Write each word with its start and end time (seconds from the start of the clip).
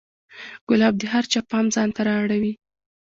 ګلاب 0.67 0.95
د 1.01 1.03
هر 1.13 1.23
چا 1.31 1.39
پام 1.49 1.65
ځان 1.75 1.89
ته 1.95 2.01
را 2.07 2.15
اړوي. 2.23 2.53